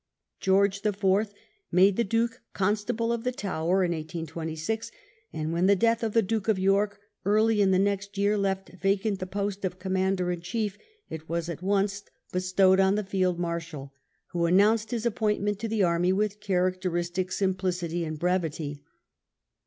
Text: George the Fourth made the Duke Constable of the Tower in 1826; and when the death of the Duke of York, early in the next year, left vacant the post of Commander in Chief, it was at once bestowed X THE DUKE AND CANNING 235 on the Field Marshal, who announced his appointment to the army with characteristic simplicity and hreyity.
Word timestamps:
George 0.39 0.81
the 0.81 0.93
Fourth 0.93 1.31
made 1.71 1.95
the 1.95 2.03
Duke 2.03 2.41
Constable 2.53 3.13
of 3.13 3.23
the 3.23 3.31
Tower 3.31 3.83
in 3.83 3.91
1826; 3.91 4.91
and 5.31 5.53
when 5.53 5.67
the 5.67 5.75
death 5.75 6.01
of 6.01 6.13
the 6.13 6.23
Duke 6.23 6.47
of 6.47 6.57
York, 6.57 6.99
early 7.23 7.61
in 7.61 7.69
the 7.69 7.77
next 7.77 8.17
year, 8.17 8.35
left 8.35 8.69
vacant 8.69 9.19
the 9.19 9.27
post 9.27 9.63
of 9.63 9.77
Commander 9.77 10.31
in 10.31 10.41
Chief, 10.41 10.75
it 11.11 11.29
was 11.29 11.49
at 11.49 11.61
once 11.61 12.01
bestowed 12.31 12.79
X 12.79 12.83
THE 12.89 13.03
DUKE 13.03 13.03
AND 13.03 13.09
CANNING 13.11 13.35
235 13.35 13.37
on 13.37 13.37
the 13.37 13.37
Field 13.83 13.91
Marshal, 13.91 13.93
who 14.31 14.45
announced 14.47 14.89
his 14.89 15.05
appointment 15.05 15.59
to 15.59 15.67
the 15.67 15.83
army 15.83 16.11
with 16.11 16.39
characteristic 16.39 17.31
simplicity 17.31 18.03
and 18.03 18.17
hreyity. 18.19 18.79